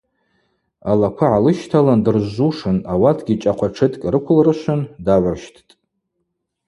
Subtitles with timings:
[0.91, 5.71] Алаква гӏалыщталын дыржвжвушын, ауатгьи чӏахъва тшыткӏ рыквылрышвын, дагӏвырщттӏ.